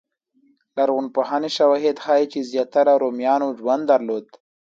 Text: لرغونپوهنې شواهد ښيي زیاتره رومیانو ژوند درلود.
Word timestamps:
لرغونپوهنې 0.77 1.49
شواهد 1.57 1.97
ښيي 2.05 2.41
زیاتره 2.51 2.93
رومیانو 3.03 3.47
ژوند 3.59 3.83
درلود. 3.91 4.25